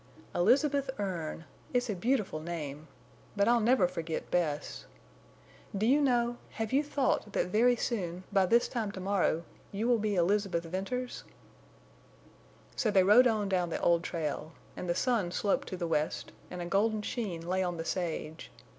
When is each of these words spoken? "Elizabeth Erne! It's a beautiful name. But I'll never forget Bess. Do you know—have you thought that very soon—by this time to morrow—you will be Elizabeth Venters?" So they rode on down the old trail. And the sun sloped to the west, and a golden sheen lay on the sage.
"Elizabeth 0.33 0.89
Erne! 0.99 1.45
It's 1.75 1.87
a 1.87 1.93
beautiful 1.93 2.39
name. 2.39 2.87
But 3.35 3.47
I'll 3.47 3.59
never 3.59 3.87
forget 3.87 4.31
Bess. 4.31 4.87
Do 5.77 5.85
you 5.85 6.01
know—have 6.01 6.73
you 6.73 6.83
thought 6.83 7.33
that 7.33 7.49
very 7.49 7.75
soon—by 7.75 8.47
this 8.47 8.67
time 8.67 8.91
to 8.93 8.99
morrow—you 8.99 9.87
will 9.87 9.99
be 9.99 10.15
Elizabeth 10.15 10.63
Venters?" 10.63 11.23
So 12.75 12.89
they 12.89 13.03
rode 13.03 13.27
on 13.27 13.47
down 13.47 13.69
the 13.69 13.79
old 13.79 14.01
trail. 14.01 14.53
And 14.75 14.89
the 14.89 14.95
sun 14.95 15.29
sloped 15.31 15.67
to 15.67 15.77
the 15.77 15.85
west, 15.85 16.31
and 16.49 16.63
a 16.63 16.65
golden 16.65 17.03
sheen 17.03 17.47
lay 17.47 17.61
on 17.61 17.77
the 17.77 17.85
sage. 17.85 18.49